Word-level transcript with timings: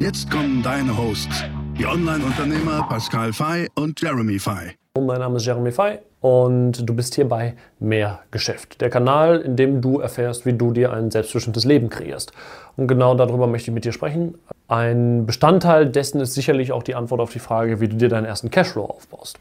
Jetzt 0.00 0.30
kommen 0.30 0.62
deine 0.62 0.96
Hosts, 0.96 1.44
die 1.76 1.84
Online-Unternehmer 1.84 2.86
Pascal 2.88 3.34
Fay 3.34 3.68
und 3.74 4.00
Jeremy 4.00 4.38
Fay. 4.38 4.74
Mein 4.98 5.18
Name 5.18 5.36
ist 5.36 5.44
Jeremy 5.44 5.70
Fay 5.70 5.98
und 6.22 6.88
du 6.88 6.94
bist 6.94 7.16
hier 7.16 7.28
bei 7.28 7.54
Mehr 7.80 8.20
Geschäft, 8.30 8.80
der 8.80 8.88
Kanal, 8.88 9.42
in 9.42 9.56
dem 9.56 9.82
du 9.82 10.00
erfährst, 10.00 10.46
wie 10.46 10.54
du 10.54 10.72
dir 10.72 10.90
ein 10.90 11.10
selbstbestimmtes 11.10 11.66
Leben 11.66 11.90
kreierst. 11.90 12.32
Und 12.78 12.86
genau 12.86 13.14
darüber 13.14 13.46
möchte 13.46 13.70
ich 13.70 13.74
mit 13.74 13.84
dir 13.84 13.92
sprechen. 13.92 14.36
Ein 14.68 15.26
Bestandteil 15.26 15.90
dessen 15.90 16.22
ist 16.22 16.32
sicherlich 16.32 16.72
auch 16.72 16.82
die 16.82 16.94
Antwort 16.94 17.20
auf 17.20 17.32
die 17.32 17.38
Frage, 17.38 17.82
wie 17.82 17.88
du 17.88 17.96
dir 17.96 18.08
deinen 18.08 18.24
ersten 18.24 18.50
Cashflow 18.50 18.86
aufbaust. 18.86 19.38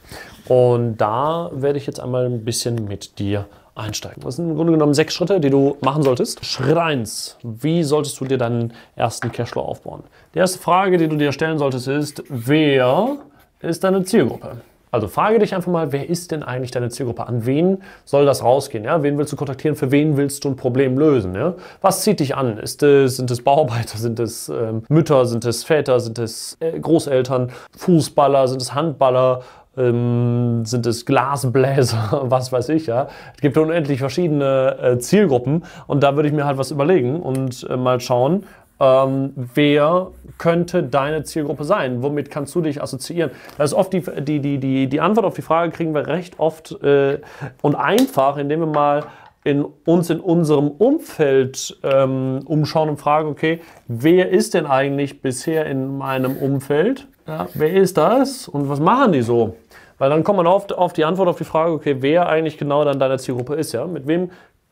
Und 0.50 0.98
da 0.98 1.52
werde 1.54 1.78
ich 1.78 1.88
jetzt 1.88 2.02
einmal 2.02 2.26
ein 2.26 2.44
bisschen 2.44 2.84
mit 2.84 3.18
dir 3.18 3.46
einsteigen. 3.80 4.22
Das 4.24 4.36
sind 4.36 4.50
im 4.50 4.56
Grunde 4.56 4.74
genommen 4.74 4.94
sechs 4.94 5.14
Schritte, 5.14 5.40
die 5.40 5.50
du 5.50 5.78
machen 5.82 6.04
solltest. 6.04 6.46
Schritt 6.46 6.78
1. 6.78 7.38
Wie 7.44 7.84
solltest 7.84 8.20
du 8.20 8.26
dir 8.26 8.38
deinen 8.38 8.74
ersten 8.96 9.32
Cashflow 9.32 9.62
aufbauen? 9.62 10.04
Die 10.34 10.40
erste 10.40 10.60
Frage, 10.60 10.98
die 10.98 11.08
du 11.08 11.16
dir 11.16 11.32
stellen 11.32 11.58
solltest, 11.58 11.88
ist, 11.88 12.24
wer 12.30 13.18
ist 13.62 13.84
deine 13.84 14.04
Zielgruppe? 14.04 14.58
Also 14.92 15.08
frage 15.08 15.38
dich 15.38 15.54
einfach 15.54 15.72
mal, 15.72 15.92
wer 15.92 16.10
ist 16.10 16.32
denn 16.32 16.42
eigentlich 16.42 16.72
deine 16.72 16.90
Zielgruppe? 16.90 17.28
An 17.28 17.46
wen 17.46 17.84
soll 18.06 18.26
das 18.26 18.44
rausgehen? 18.44 18.84
Ja? 18.84 19.04
Wen 19.04 19.18
willst 19.20 19.32
du 19.32 19.36
kontaktieren? 19.36 19.76
Für 19.76 19.92
wen 19.92 20.18
willst 20.18 20.44
du 20.44 20.50
ein 20.50 20.56
Problem 20.56 20.98
lösen? 20.98 21.36
Ja? 21.36 21.54
Was 21.82 22.02
zieht 22.02 22.20
dich 22.20 22.36
an? 22.36 22.58
Ist 22.58 22.82
es, 22.82 23.18
sind 23.18 23.30
es 23.30 23.44
Bauarbeiter? 23.44 23.98
Sind 24.00 24.20
es 24.20 24.50
ähm, 24.50 24.84
Mütter? 24.90 25.28
Sind 25.28 25.46
es 25.46 25.64
Väter? 25.64 26.00
Sind 26.00 26.18
es 26.18 26.58
äh, 26.60 26.80
Großeltern? 26.80 27.52
Fußballer? 27.78 28.48
Sind 28.48 28.62
es 28.64 28.74
Handballer? 28.74 29.42
Ähm, 29.80 30.66
sind 30.66 30.86
es 30.86 31.06
Glasbläser, 31.06 32.24
was 32.26 32.52
weiß 32.52 32.70
ich, 32.70 32.88
ja. 32.88 33.08
Es 33.34 33.42
gibt 33.42 33.58
unendlich 33.58 34.00
verschiedene 34.00 34.78
äh, 34.82 35.00
Zielgruppen 35.00 35.64
und 35.88 36.04
da 36.04 36.16
würde 36.16 36.28
ich 36.28 36.36
mir 36.36 36.46
halt 36.46 36.58
was 36.58 36.72
überlegen 36.72 37.20
und 37.20 37.66
äh, 37.70 37.78
mal 37.78 38.00
schauen, 38.00 38.44
ähm, 38.80 39.34
wer 39.36 40.12
könnte 40.38 40.84
deine 40.84 41.24
Zielgruppe 41.24 41.66
sein? 41.66 42.02
Womit 42.02 42.32
kannst 42.32 42.56
du 42.56 42.62
dich 42.62 42.82
assoziieren? 42.82 43.32
Das 43.58 43.72
ist 43.72 43.78
oft 43.78 43.92
die, 43.92 44.02
die, 44.22 44.40
die, 44.40 44.58
die, 44.58 44.88
die 44.88 45.02
Antwort 45.02 45.26
auf 45.26 45.36
die 45.36 45.42
Frage 45.42 45.72
kriegen 45.72 45.94
wir 45.94 46.08
recht 46.08 46.40
oft 46.40 46.72
äh, 46.84 47.20
und 47.62 47.76
einfach, 47.76 48.38
indem 48.38 48.62
wir 48.62 48.68
mal 48.68 49.04
in 49.44 49.66
uns 49.86 50.10
in 50.10 50.20
unserem 50.20 50.70
Umfeld 50.70 51.78
ähm, 51.84 52.42
umschauen 52.46 52.90
und 52.90 52.98
fragen, 52.98 53.30
okay, 53.30 53.62
wer 53.88 54.30
ist 54.30 54.54
denn 54.54 54.66
eigentlich 54.66 55.22
bisher 55.22 55.66
in 55.66 55.98
meinem 55.98 56.38
Umfeld? 56.38 57.08
Ja, 57.28 57.48
wer 57.54 57.74
ist 57.74 57.98
das 57.98 58.48
und 58.48 58.70
was 58.70 58.80
machen 58.80 59.12
die 59.14 59.22
so? 59.22 59.56
Weil 60.00 60.10
dann 60.10 60.24
kommt 60.24 60.38
man 60.38 60.48
oft 60.48 60.74
auf 60.74 60.94
die 60.94 61.06
Antwort 61.06 61.28
auf 61.28 61.38
die 61.38 61.44
Frage, 61.44 61.72
okay, 61.72 61.98
wer 62.00 62.28
eigentlich 62.28 62.58
genau 62.58 62.84
dann 62.84 63.00
deine 63.00 63.20
Zielgruppe 63.20 63.56
ist, 63.56 63.74
ja? 63.74 63.86
Mit 63.86 64.08
wem 64.08 64.32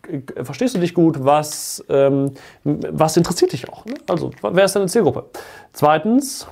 äh, 0.09 0.43
verstehst 0.43 0.75
du 0.75 0.79
dich 0.79 0.93
gut? 0.93 1.23
Was, 1.23 1.85
ähm, 1.89 2.31
was 2.63 3.15
interessiert 3.17 3.53
dich 3.53 3.69
auch? 3.69 3.85
Ne? 3.85 3.95
Also, 4.09 4.31
wer 4.41 4.65
ist 4.65 4.75
deine 4.75 4.87
Zielgruppe? 4.87 5.25
Zweitens, 5.73 6.47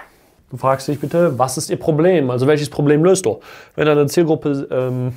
Du 0.56 0.59
fragst 0.61 0.88
dich 0.88 1.02
bitte, 1.02 1.38
was 1.38 1.58
ist 1.58 1.70
ihr 1.70 1.75
Problem? 1.75 2.30
Also 2.30 2.48
welches 2.48 2.70
Problem 2.70 3.03
löst 3.03 3.25
du? 3.25 3.42
Wenn 3.75 3.88
deine 3.88 4.06
Zielgruppe 4.06 4.66
ähm, 4.72 5.11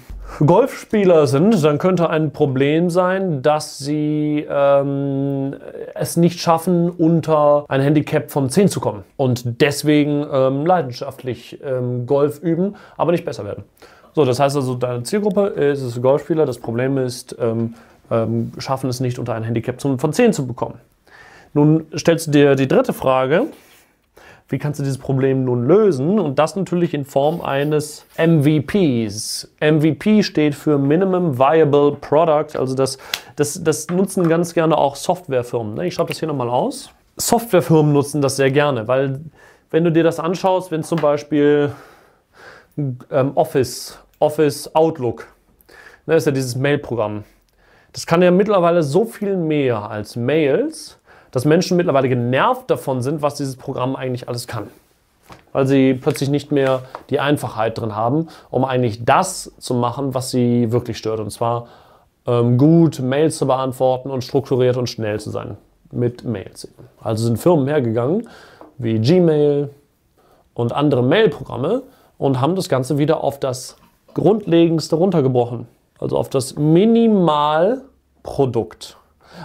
Golfspieler 0.44 1.28
sind, 1.28 1.62
dann 1.62 1.78
könnte 1.78 2.10
ein 2.10 2.32
Problem 2.32 2.90
sein, 2.90 3.40
dass 3.40 3.78
sie 3.78 4.44
ähm, 4.50 5.54
es 5.94 6.16
nicht 6.16 6.40
schaffen, 6.40 6.90
unter 6.90 7.66
ein 7.68 7.80
Handicap 7.80 8.32
von 8.32 8.50
10 8.50 8.66
zu 8.66 8.80
kommen 8.80 9.04
und 9.16 9.60
deswegen 9.60 10.26
ähm, 10.28 10.66
leidenschaftlich 10.66 11.60
ähm, 11.64 12.06
Golf 12.06 12.42
üben, 12.42 12.74
aber 12.96 13.12
nicht 13.12 13.24
besser 13.24 13.44
werden. 13.44 13.62
So, 14.16 14.24
das 14.24 14.40
heißt 14.40 14.56
also, 14.56 14.74
deine 14.74 15.04
Zielgruppe 15.04 15.46
ist, 15.46 15.82
ist 15.82 16.02
Golfspieler. 16.02 16.46
Das 16.46 16.58
Problem 16.58 16.98
ist, 16.98 17.36
ähm, 17.38 17.74
ähm, 18.10 18.50
schaffen 18.58 18.90
es 18.90 18.98
nicht 18.98 19.20
unter 19.20 19.34
ein 19.34 19.44
Handicap 19.44 19.80
von 19.80 20.12
10 20.12 20.32
zu 20.32 20.48
bekommen. 20.48 20.80
Nun 21.54 21.86
stellst 21.96 22.26
du 22.26 22.30
dir 22.32 22.56
die 22.56 22.66
dritte 22.66 22.92
Frage 22.92 23.46
wie 24.48 24.58
kannst 24.58 24.80
du 24.80 24.84
dieses 24.84 24.98
Problem 24.98 25.44
nun 25.44 25.66
lösen? 25.66 26.18
Und 26.18 26.38
das 26.38 26.56
natürlich 26.56 26.94
in 26.94 27.04
Form 27.04 27.42
eines 27.42 28.06
MVPs. 28.16 29.50
MVP 29.60 30.22
steht 30.22 30.54
für 30.54 30.78
Minimum 30.78 31.38
Viable 31.38 31.96
Product. 32.00 32.58
Also 32.58 32.74
das, 32.74 32.96
das, 33.36 33.62
das 33.62 33.88
nutzen 33.88 34.28
ganz 34.28 34.54
gerne 34.54 34.76
auch 34.76 34.96
Softwarefirmen. 34.96 35.74
Ne? 35.74 35.86
Ich 35.88 35.94
schreibe 35.94 36.08
das 36.08 36.18
hier 36.18 36.28
nochmal 36.28 36.48
aus. 36.48 36.90
Softwarefirmen 37.16 37.92
nutzen 37.92 38.22
das 38.22 38.36
sehr 38.36 38.50
gerne, 38.50 38.88
weil 38.88 39.20
wenn 39.70 39.84
du 39.84 39.92
dir 39.92 40.04
das 40.04 40.18
anschaust, 40.18 40.70
wenn 40.70 40.82
zum 40.82 41.00
Beispiel 41.00 41.72
ähm, 42.76 43.32
Office, 43.34 43.98
Office 44.18 44.74
Outlook, 44.74 45.26
ne, 46.06 46.14
ist 46.14 46.26
ja 46.26 46.32
dieses 46.32 46.56
Mail-Programm. 46.56 47.24
Das 47.92 48.06
kann 48.06 48.22
ja 48.22 48.30
mittlerweile 48.30 48.82
so 48.82 49.04
viel 49.04 49.36
mehr 49.36 49.90
als 49.90 50.16
Mails 50.16 50.98
dass 51.30 51.44
Menschen 51.44 51.76
mittlerweile 51.76 52.08
genervt 52.08 52.70
davon 52.70 53.02
sind, 53.02 53.22
was 53.22 53.34
dieses 53.34 53.56
Programm 53.56 53.96
eigentlich 53.96 54.28
alles 54.28 54.46
kann. 54.46 54.68
Weil 55.52 55.66
sie 55.66 55.94
plötzlich 55.94 56.30
nicht 56.30 56.52
mehr 56.52 56.82
die 57.10 57.20
Einfachheit 57.20 57.78
drin 57.78 57.94
haben, 57.94 58.28
um 58.50 58.64
eigentlich 58.64 59.04
das 59.04 59.52
zu 59.58 59.74
machen, 59.74 60.14
was 60.14 60.30
sie 60.30 60.72
wirklich 60.72 60.98
stört. 60.98 61.20
Und 61.20 61.30
zwar 61.30 61.68
ähm, 62.26 62.58
gut 62.58 63.00
Mails 63.00 63.38
zu 63.38 63.46
beantworten 63.46 64.10
und 64.10 64.24
strukturiert 64.24 64.76
und 64.76 64.88
schnell 64.88 65.20
zu 65.20 65.30
sein 65.30 65.56
mit 65.90 66.24
Mails. 66.24 66.68
Also 67.02 67.24
sind 67.24 67.38
Firmen 67.38 67.68
hergegangen 67.68 68.28
wie 68.78 68.98
Gmail 68.98 69.70
und 70.54 70.72
andere 70.72 71.02
Mail-Programme 71.02 71.82
und 72.16 72.40
haben 72.40 72.56
das 72.56 72.68
Ganze 72.68 72.98
wieder 72.98 73.24
auf 73.24 73.40
das 73.40 73.76
Grundlegendste 74.14 74.96
runtergebrochen. 74.96 75.68
Also 75.98 76.16
auf 76.16 76.28
das 76.28 76.56
Minimalprodukt. 76.56 78.96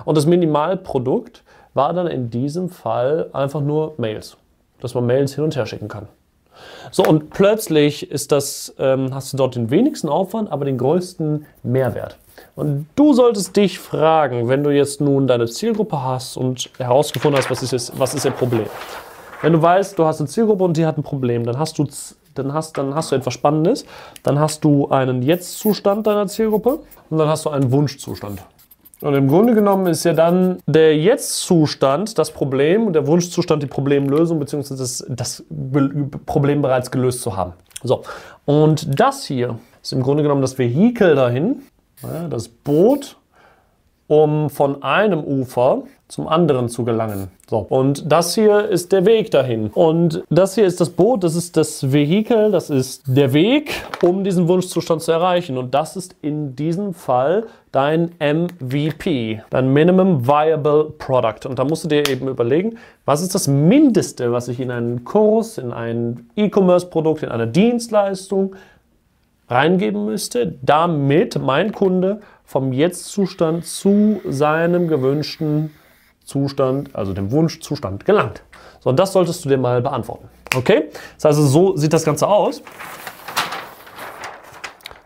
Und 0.06 0.18
das 0.18 0.26
Minimalprodukt 0.26 1.44
war 1.74 1.94
dann 1.94 2.08
in 2.08 2.30
diesem 2.30 2.70
Fall 2.70 3.30
einfach 3.34 3.62
nur 3.62 3.96
Mails, 3.98 4.38
dass 4.82 4.94
man 4.94 5.06
Mails 5.06 5.36
hin 5.36 5.44
und 5.44 5.56
her 5.56 5.66
schicken 5.66 5.88
kann. 5.88 6.08
So, 6.92 7.04
und 7.04 7.32
plötzlich 7.32 8.12
ist 8.12 8.32
das, 8.32 8.76
ähm, 8.78 9.14
hast 9.14 9.34
du 9.34 9.38
dort 9.38 9.56
den 9.56 9.72
wenigsten 9.72 10.10
Aufwand, 10.10 10.52
aber 10.52 10.66
den 10.66 10.78
größten 10.78 11.46
Mehrwert. 11.64 12.18
Und 12.56 12.86
du 12.96 13.14
solltest 13.14 13.56
dich 13.56 13.80
fragen, 13.80 14.48
wenn 14.48 14.64
du 14.64 14.70
jetzt 14.70 15.02
nun 15.02 15.26
deine 15.26 15.48
Zielgruppe 15.48 16.04
hast 16.04 16.38
und 16.38 16.70
herausgefunden 16.78 17.40
hast, 17.40 17.50
was 17.50 17.64
ist, 17.64 17.72
jetzt, 17.72 18.00
was 18.00 18.14
ist 18.14 18.26
ihr 18.26 18.32
Problem. 18.32 18.68
Wenn 19.42 19.54
du 19.54 19.62
weißt, 19.62 19.98
du 19.98 20.06
hast 20.06 20.20
eine 20.20 20.30
Zielgruppe 20.30 20.64
und 20.64 20.78
die 20.78 20.86
hat 20.86 20.98
ein 20.98 21.04
Problem, 21.04 21.46
dann 21.46 21.58
hast 21.58 21.80
du, 21.80 21.88
dann 22.36 22.54
hast, 22.54 22.78
dann 22.78 22.94
hast 22.94 23.12
du 23.12 23.16
etwas 23.16 23.34
Spannendes. 23.34 23.86
Dann 24.22 24.40
hast 24.40 24.64
du 24.64 24.90
einen 24.90 25.24
Jetzt-Zustand 25.24 26.06
deiner 26.06 26.28
Zielgruppe 26.28 26.80
und 27.10 27.18
dann 27.18 27.28
hast 27.28 27.46
du 27.46 27.50
einen 27.50 27.72
Wunschzustand. 27.72 28.44
Und 29.04 29.16
im 29.16 29.28
Grunde 29.28 29.54
genommen 29.54 29.88
ist 29.88 30.06
ja 30.06 30.14
dann 30.14 30.60
der 30.66 30.98
Jetzt-Zustand 30.98 32.18
das 32.18 32.32
Problem 32.32 32.88
und 32.88 32.94
der 32.94 33.06
Wunschzustand 33.06 33.62
die 33.62 33.68
Problemlösung, 33.68 34.40
beziehungsweise 34.40 34.82
das, 34.82 35.06
das 35.10 35.44
Problem 36.26 36.62
bereits 36.62 36.90
gelöst 36.90 37.22
zu 37.22 37.36
haben. 37.36 37.52
So, 37.84 38.04
und 38.46 38.98
das 38.98 39.26
hier 39.26 39.60
ist 39.82 39.92
im 39.92 40.02
Grunde 40.04 40.24
genommen 40.24 40.42
das 40.42 40.58
Vehikel 40.58 41.16
dahin, 41.16 41.64
das 42.30 42.48
Boot, 42.48 43.18
um 44.08 44.50
von 44.50 44.82
einem 44.84 45.22
Ufer 45.22 45.84
zum 46.14 46.28
anderen 46.28 46.70
zu 46.70 46.86
gelangen. 46.86 47.30
So, 47.50 47.58
und 47.58 48.12
das 48.12 48.36
hier 48.36 48.70
ist 48.70 48.92
der 48.92 49.06
Weg 49.06 49.32
dahin. 49.32 49.72
Und 49.74 50.24
das 50.30 50.54
hier 50.54 50.66
ist 50.66 50.80
das 50.80 50.92
Boot, 50.92 51.24
das 51.24 51.36
ist 51.36 51.58
das 51.58 51.92
Vehikel, 51.92 52.52
das 52.52 52.70
ist 52.70 53.04
der 53.08 53.34
Weg, 53.34 53.84
um 54.04 54.24
diesen 54.24 54.48
Wunschzustand 54.48 55.02
zu 55.02 55.12
erreichen. 55.12 55.58
Und 55.58 55.74
das 55.74 55.96
ist 55.96 56.16
in 56.22 56.56
diesem 56.56 56.94
Fall 56.94 57.48
dein 57.72 58.12
MVP, 58.20 59.42
dein 59.50 59.74
Minimum 59.74 60.28
Viable 60.28 60.94
Product. 61.00 61.48
Und 61.50 61.58
da 61.58 61.66
musst 61.66 61.84
du 61.84 61.88
dir 61.88 62.08
eben 62.08 62.28
überlegen, 62.28 62.78
was 63.06 63.24
ist 63.24 63.34
das 63.34 63.48
Mindeste, 63.48 64.32
was 64.32 64.48
ich 64.48 64.60
in 64.60 64.70
einen 64.70 65.04
Kurs, 65.06 65.58
in 65.58 65.74
ein 65.74 66.30
E-Commerce-Produkt, 66.36 67.24
in 67.24 67.30
eine 67.30 67.48
Dienstleistung 67.48 68.56
reingeben 69.50 70.06
müsste, 70.06 70.54
damit 70.62 71.40
mein 71.42 71.72
Kunde 71.72 72.22
vom 72.46 72.72
Jetzt-Zustand 72.72 73.66
zu 73.66 74.22
seinem 74.30 74.88
gewünschten 74.88 75.72
Zustand, 76.24 76.96
also 76.96 77.14
dem 77.14 77.32
Wunschzustand 77.32 78.06
gelangt. 78.06 78.44
So, 78.80 78.90
und 78.90 79.00
das 79.00 79.14
solltest 79.14 79.46
du 79.46 79.50
dir 79.50 79.58
mal 79.58 79.82
beantworten. 79.82 80.30
Okay? 80.56 80.90
Das 81.16 81.26
heißt, 81.26 81.52
so 81.52 81.76
sieht 81.78 81.94
das 81.94 82.04
Ganze 82.04 82.28
aus. 82.28 82.62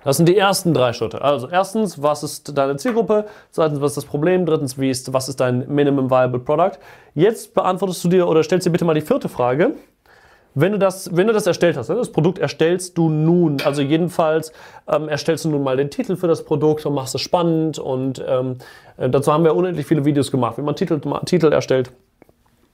Das 0.04 0.16
sind 0.16 0.30
die 0.30 0.38
ersten 0.38 0.74
drei 0.74 0.94
Schritte. 0.94 1.22
Also 1.22 1.50
erstens, 1.50 2.02
was 2.02 2.24
ist 2.24 2.58
deine 2.58 2.78
Zielgruppe? 2.78 3.25
Zweitens, 3.52 3.81
was 3.81 3.92
ist 3.92 3.98
das 3.98 4.06
Problem? 4.06 4.46
Drittens, 4.46 4.80
wie 4.80 4.90
ist, 4.90 5.12
was 5.12 5.28
ist 5.28 5.42
dein 5.42 5.68
Minimum 5.68 6.10
Viable 6.10 6.40
Product? 6.40 6.80
Jetzt 7.14 7.54
beantwortest 7.54 8.06
du 8.06 8.08
dir 8.08 8.28
oder 8.28 8.42
stellst 8.42 8.66
dir 8.66 8.72
bitte 8.72 8.86
mal 8.86 8.94
die 8.94 9.02
vierte 9.02 9.28
Frage. 9.28 9.74
Wenn 10.59 10.71
du 10.71 10.80
das, 10.80 11.15
wenn 11.15 11.27
du 11.27 11.33
das 11.33 11.45
erstellt 11.45 11.77
hast, 11.77 11.89
ne, 11.89 11.95
das 11.95 12.12
Produkt 12.12 12.39
erstellst 12.39 12.98
du 12.98 13.09
nun, 13.09 13.57
also 13.63 13.83
jedenfalls 13.83 14.51
ähm, 14.88 15.07
erstellst 15.07 15.45
du 15.45 15.50
nun 15.50 15.62
mal 15.62 15.77
den 15.77 15.92
Titel 15.92 16.15
für 16.15 16.27
das 16.27 16.44
Produkt 16.44 16.83
und 16.88 16.95
machst 16.95 17.13
es 17.13 17.21
spannend 17.21 17.77
und 17.77 18.24
ähm, 18.27 18.56
äh, 18.98 19.07
dazu 19.07 19.31
haben 19.31 19.44
wir 19.44 19.56
unendlich 19.56 19.86
viele 19.86 20.04
Videos 20.04 20.31
gemacht, 20.31 20.57
wie 20.57 20.63
man 20.63 20.75
Titel, 20.75 21.00
Titel 21.25 21.54
erstellt 21.54 21.92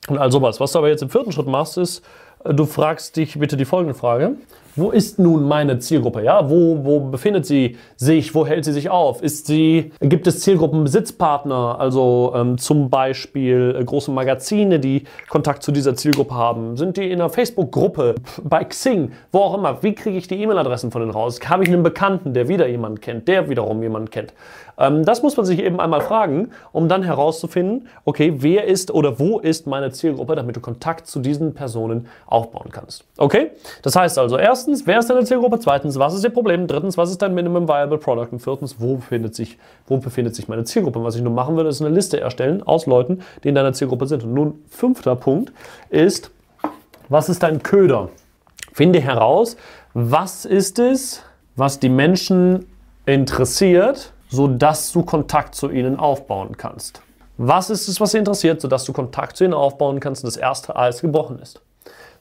und 0.07 0.17
all 0.17 0.31
sowas. 0.31 0.61
Was 0.61 0.71
du 0.71 0.79
aber 0.79 0.87
jetzt 0.87 1.03
im 1.03 1.09
vierten 1.09 1.33
Schritt 1.33 1.47
machst, 1.47 1.77
ist, 1.77 2.05
äh, 2.45 2.53
du 2.53 2.65
fragst 2.65 3.17
dich 3.17 3.37
bitte 3.37 3.57
die 3.57 3.65
folgende 3.65 3.95
Frage 3.95 4.37
wo 4.75 4.89
ist 4.91 5.19
nun 5.19 5.47
meine 5.47 5.79
Zielgruppe? 5.79 6.23
Ja, 6.23 6.49
wo, 6.49 6.83
wo 6.83 6.99
befindet 6.99 7.45
sie 7.45 7.77
sich? 7.95 8.33
Wo 8.33 8.45
hält 8.45 8.65
sie 8.65 8.71
sich 8.71 8.89
auf? 8.89 9.21
Ist 9.21 9.45
sie, 9.45 9.91
gibt 9.99 10.25
es 10.25 10.39
Zielgruppenbesitzpartner, 10.39 11.79
also 11.79 12.33
ähm, 12.35 12.57
zum 12.57 12.89
Beispiel 12.89 13.75
äh, 13.79 13.83
große 13.83 14.11
Magazine, 14.11 14.79
die 14.79 15.03
Kontakt 15.29 15.63
zu 15.63 15.71
dieser 15.71 15.95
Zielgruppe 15.95 16.33
haben? 16.33 16.75
Sind 16.77 16.97
die 16.97 17.11
in 17.11 17.21
einer 17.21 17.29
Facebook-Gruppe, 17.29 18.15
bei 18.43 18.63
Xing, 18.63 19.11
wo 19.31 19.39
auch 19.39 19.57
immer? 19.57 19.83
Wie 19.83 19.93
kriege 19.93 20.17
ich 20.17 20.27
die 20.27 20.41
E-Mail-Adressen 20.41 20.91
von 20.91 21.01
denen 21.01 21.11
raus? 21.11 21.39
Habe 21.47 21.63
ich 21.63 21.69
einen 21.69 21.83
Bekannten, 21.83 22.33
der 22.33 22.47
wieder 22.47 22.67
jemanden 22.67 22.99
kennt, 22.99 23.27
der 23.27 23.49
wiederum 23.49 23.83
jemanden 23.83 24.09
kennt? 24.09 24.33
Ähm, 24.77 25.05
das 25.05 25.21
muss 25.21 25.37
man 25.37 25.45
sich 25.45 25.59
eben 25.59 25.79
einmal 25.79 26.01
fragen, 26.01 26.51
um 26.71 26.87
dann 26.89 27.03
herauszufinden, 27.03 27.87
okay, 28.05 28.35
wer 28.37 28.65
ist 28.65 28.91
oder 28.91 29.19
wo 29.19 29.39
ist 29.39 29.67
meine 29.67 29.91
Zielgruppe, 29.91 30.35
damit 30.35 30.55
du 30.55 30.61
Kontakt 30.61 31.07
zu 31.07 31.19
diesen 31.19 31.53
Personen 31.53 32.07
aufbauen 32.25 32.71
kannst. 32.71 33.05
Okay? 33.17 33.51
Das 33.81 33.95
heißt 33.95 34.17
also, 34.17 34.37
erstens, 34.67 34.87
wer 34.87 34.99
ist 34.99 35.09
deine 35.09 35.25
Zielgruppe? 35.25 35.59
Zweitens, 35.59 35.99
was 35.99 36.13
ist 36.13 36.23
ihr 36.23 36.29
Problem? 36.29 36.67
Drittens, 36.67 36.97
was 36.97 37.11
ist 37.11 37.21
dein 37.21 37.33
Minimum 37.33 37.67
Viable 37.67 37.97
Product? 37.97 38.29
Und 38.31 38.39
viertens, 38.39 38.77
wo 38.79 38.95
befindet 38.95 39.35
sich, 39.35 39.57
wo 39.87 39.97
befindet 39.97 40.35
sich 40.35 40.47
meine 40.47 40.63
Zielgruppe? 40.63 40.99
Und 40.99 41.05
was 41.05 41.15
ich 41.15 41.21
nur 41.21 41.33
machen 41.33 41.57
würde, 41.57 41.69
ist 41.69 41.81
eine 41.81 41.93
Liste 41.93 42.19
erstellen 42.21 42.63
aus 42.63 42.85
Leuten, 42.85 43.19
die 43.43 43.49
in 43.49 43.55
deiner 43.55 43.73
Zielgruppe 43.73 44.07
sind. 44.07 44.23
Und 44.23 44.33
nun, 44.33 44.63
fünfter 44.69 45.17
Punkt 45.17 45.51
ist, 45.89 46.31
was 47.09 47.27
ist 47.27 47.43
dein 47.43 47.61
Köder? 47.61 48.09
Finde 48.71 49.01
heraus, 49.01 49.57
was 49.93 50.45
ist 50.45 50.79
es, 50.79 51.21
was 51.57 51.79
die 51.79 51.89
Menschen 51.89 52.65
interessiert, 53.05 54.13
sodass 54.29 54.93
du 54.93 55.03
Kontakt 55.03 55.55
zu 55.55 55.69
ihnen 55.69 55.99
aufbauen 55.99 56.55
kannst. 56.55 57.01
Was 57.37 57.69
ist 57.69 57.89
es, 57.89 57.99
was 57.99 58.11
sie 58.11 58.19
interessiert, 58.19 58.61
sodass 58.61 58.85
du 58.85 58.93
Kontakt 58.93 59.35
zu 59.35 59.43
ihnen 59.43 59.53
aufbauen 59.53 59.99
kannst 59.99 60.23
und 60.23 60.27
das 60.27 60.37
erste 60.37 60.75
Eis 60.75 61.01
gebrochen 61.01 61.39
ist? 61.39 61.61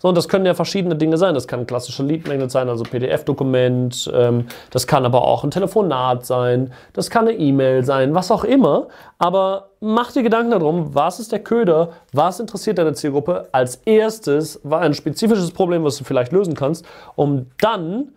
So, 0.02 0.08
und 0.08 0.16
das 0.16 0.28
können 0.28 0.44
ja 0.44 0.54
verschiedene 0.54 0.96
Dinge 0.96 1.16
sein. 1.16 1.32
Das 1.34 1.46
kann 1.46 1.60
ein 1.60 1.66
klassischer 1.68 2.02
Lead 2.02 2.26
Magnet 2.26 2.50
sein, 2.50 2.68
also 2.68 2.82
PDF-Dokument. 2.82 4.10
Ähm, 4.12 4.46
das 4.70 4.88
kann 4.88 5.04
aber 5.04 5.22
auch 5.22 5.44
ein 5.44 5.52
Telefonat 5.52 6.26
sein. 6.26 6.72
Das 6.92 7.08
kann 7.08 7.28
eine 7.28 7.38
E-Mail 7.38 7.84
sein, 7.84 8.12
was 8.12 8.32
auch 8.32 8.42
immer. 8.42 8.88
Aber 9.18 9.68
mach 9.78 10.10
dir 10.10 10.24
Gedanken 10.24 10.50
darum, 10.50 10.92
was 10.92 11.20
ist 11.20 11.30
der 11.30 11.38
Köder? 11.38 11.90
Was 12.12 12.40
interessiert 12.40 12.78
deine 12.78 12.94
Zielgruppe? 12.94 13.48
Als 13.52 13.76
erstes 13.76 14.58
war 14.64 14.80
ein 14.80 14.94
spezifisches 14.94 15.52
Problem, 15.52 15.84
was 15.84 15.98
du 15.98 16.02
vielleicht 16.02 16.32
lösen 16.32 16.54
kannst, 16.54 16.84
um 17.14 17.46
dann 17.60 18.08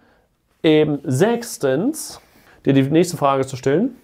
eben 0.64 1.02
sechstens 1.04 2.20
dir 2.66 2.74
die 2.74 2.82
nächste 2.82 3.16
Frage 3.16 3.46
zu 3.46 3.58
stellen. 3.58 3.96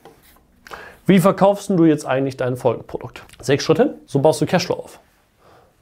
Wie 1.08 1.18
verkaufst 1.18 1.72
du 1.72 1.86
jetzt 1.86 2.06
eigentlich 2.06 2.38
dein 2.38 2.58
Folgeprodukt? 2.58 3.24
Sechs 3.42 3.64
Schritte, 3.64 3.96
so 4.06 4.20
baust 4.20 4.40
du 4.40 4.46
Cashflow 4.46 4.76
auf. 4.76 5.00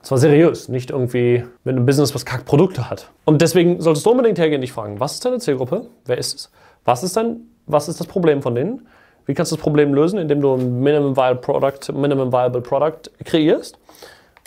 Zwar 0.01 0.17
seriös, 0.17 0.69
nicht 0.69 0.91
irgendwie 0.91 1.43
mit 1.63 1.75
einem 1.75 1.85
Business, 1.85 2.15
was 2.15 2.25
kack 2.25 2.45
Produkte 2.45 2.89
hat. 2.89 3.09
Und 3.25 3.41
deswegen 3.41 3.81
solltest 3.81 4.05
du 4.05 4.11
unbedingt 4.11 4.39
hergehen 4.39 4.59
und 4.59 4.61
dich 4.61 4.71
fragen, 4.71 4.99
was 4.99 5.15
ist 5.15 5.25
deine 5.25 5.39
Zielgruppe? 5.39 5.87
Wer 6.05 6.17
ist 6.17 6.35
es? 6.35 6.51
Was 6.85 7.03
ist, 7.03 7.17
dein, 7.17 7.41
was 7.65 7.89
ist 7.89 7.99
das 7.99 8.07
Problem 8.07 8.41
von 8.41 8.55
denen? 8.55 8.87
Wie 9.25 9.33
kannst 9.33 9.51
du 9.51 9.57
das 9.57 9.61
Problem 9.61 9.93
lösen, 9.93 10.17
indem 10.17 10.41
du 10.41 10.55
ein 10.55 10.79
Minimum 10.79 11.15
Viable 11.15 11.41
Product, 11.41 11.93
Minimum 11.93 12.31
Viable 12.31 12.61
Product 12.61 13.11
kreierst? 13.25 13.77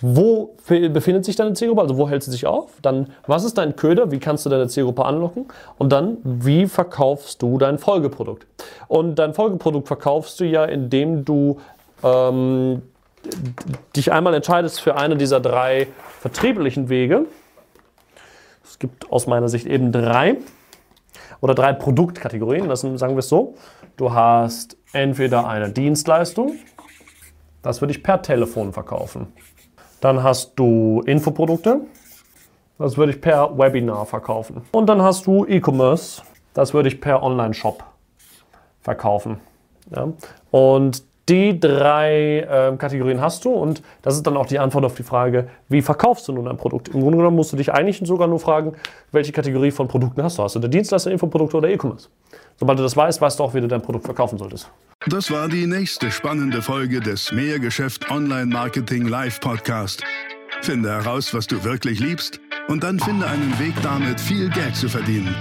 Wo 0.00 0.56
befindet 0.66 1.24
sich 1.24 1.36
deine 1.36 1.52
Zielgruppe? 1.52 1.82
Also 1.82 1.96
wo 1.96 2.08
hält 2.08 2.24
sie 2.24 2.32
sich 2.32 2.46
auf? 2.46 2.72
Dann, 2.82 3.10
was 3.28 3.44
ist 3.44 3.56
dein 3.58 3.76
Köder? 3.76 4.10
Wie 4.10 4.18
kannst 4.18 4.44
du 4.44 4.50
deine 4.50 4.66
Zielgruppe 4.66 5.04
anlocken? 5.04 5.46
Und 5.78 5.92
dann, 5.92 6.16
wie 6.24 6.66
verkaufst 6.66 7.40
du 7.40 7.58
dein 7.58 7.78
Folgeprodukt? 7.78 8.46
Und 8.88 9.14
dein 9.14 9.34
Folgeprodukt 9.34 9.86
verkaufst 9.86 10.40
du 10.40 10.44
ja, 10.44 10.64
indem 10.64 11.24
du 11.24 11.60
ähm, 12.02 12.82
dich 13.96 14.12
einmal 14.12 14.34
entscheidest 14.34 14.80
für 14.80 14.96
eine 14.96 15.16
dieser 15.16 15.40
drei 15.40 15.88
vertrieblichen 16.20 16.88
Wege. 16.88 17.26
Es 18.64 18.78
gibt 18.78 19.10
aus 19.10 19.26
meiner 19.26 19.48
Sicht 19.48 19.66
eben 19.66 19.92
drei 19.92 20.36
oder 21.40 21.54
drei 21.54 21.72
Produktkategorien. 21.72 22.68
Das 22.68 22.80
sind, 22.80 22.98
sagen 22.98 23.14
wir 23.14 23.20
es 23.20 23.28
so. 23.28 23.54
Du 23.96 24.12
hast 24.12 24.76
entweder 24.92 25.46
eine 25.46 25.70
Dienstleistung, 25.70 26.56
das 27.62 27.80
würde 27.80 27.92
ich 27.92 28.02
per 28.02 28.22
Telefon 28.22 28.72
verkaufen. 28.72 29.28
Dann 30.00 30.22
hast 30.22 30.54
du 30.56 31.02
Infoprodukte. 31.06 31.80
Das 32.78 32.96
würde 32.96 33.12
ich 33.12 33.20
per 33.20 33.56
Webinar 33.56 34.06
verkaufen. 34.06 34.62
Und 34.72 34.86
dann 34.88 35.00
hast 35.00 35.26
du 35.26 35.46
E-Commerce. 35.46 36.22
Das 36.54 36.74
würde 36.74 36.88
ich 36.88 37.00
per 37.00 37.22
Online-Shop 37.22 37.84
verkaufen. 38.80 39.40
Ja? 39.94 40.08
Und 40.50 41.04
die 41.28 41.58
drei 41.58 42.40
äh, 42.40 42.76
Kategorien 42.76 43.20
hast 43.20 43.44
du 43.44 43.50
und 43.50 43.82
das 44.02 44.16
ist 44.16 44.26
dann 44.26 44.36
auch 44.36 44.46
die 44.46 44.58
Antwort 44.58 44.84
auf 44.84 44.94
die 44.94 45.02
Frage, 45.02 45.48
wie 45.68 45.82
verkaufst 45.82 46.26
du 46.28 46.32
nun 46.32 46.48
ein 46.48 46.56
Produkt? 46.56 46.88
Im 46.88 47.00
Grunde 47.00 47.18
genommen 47.18 47.36
musst 47.36 47.52
du 47.52 47.56
dich 47.56 47.72
eigentlich 47.72 48.00
sogar 48.04 48.26
nur 48.26 48.40
fragen, 48.40 48.72
welche 49.12 49.32
Kategorie 49.32 49.70
von 49.70 49.86
Produkten 49.86 50.22
hast 50.22 50.38
du? 50.38 50.42
Hast 50.42 50.56
du 50.56 50.58
der 50.58 50.70
Dienstleister, 50.70 51.10
Infoprodukte 51.10 51.56
oder 51.56 51.68
E-Commerce? 51.68 52.08
Sobald 52.56 52.78
du 52.78 52.82
das 52.82 52.96
weißt, 52.96 53.20
weißt 53.20 53.38
du 53.38 53.44
auch, 53.44 53.54
wie 53.54 53.60
du 53.60 53.68
dein 53.68 53.82
Produkt 53.82 54.04
verkaufen 54.04 54.38
solltest. 54.38 54.70
Das 55.08 55.30
war 55.30 55.48
die 55.48 55.66
nächste 55.66 56.10
spannende 56.10 56.62
Folge 56.62 57.00
des 57.00 57.32
Mehrgeschäft 57.32 58.10
Online 58.10 58.46
Marketing 58.46 59.06
Live 59.06 59.40
Podcast. 59.40 60.02
Finde 60.60 60.90
heraus, 60.90 61.34
was 61.34 61.46
du 61.46 61.62
wirklich 61.64 61.98
liebst 61.98 62.40
und 62.68 62.84
dann 62.84 63.00
finde 63.00 63.26
einen 63.26 63.58
Weg 63.58 63.74
damit, 63.82 64.20
viel 64.20 64.48
Geld 64.50 64.76
zu 64.76 64.88
verdienen. 64.88 65.34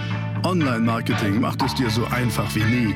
Online 0.44 0.80
Marketing 0.80 1.40
macht 1.40 1.62
es 1.62 1.76
dir 1.76 1.90
so 1.90 2.04
einfach 2.06 2.56
wie 2.56 2.64
nie. 2.64 2.96